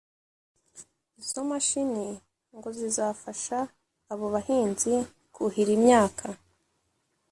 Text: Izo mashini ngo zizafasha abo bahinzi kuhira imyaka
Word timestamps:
Izo 1.19 1.41
mashini 1.51 2.05
ngo 2.55 2.69
zizafasha 2.77 3.57
abo 4.11 4.25
bahinzi 4.33 4.93
kuhira 5.35 5.71
imyaka 5.79 6.25